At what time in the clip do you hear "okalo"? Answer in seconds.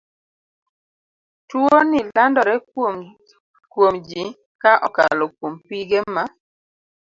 4.87-5.25